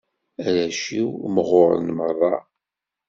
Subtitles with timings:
[0.45, 2.35] Arrac-iw mɣuren merra.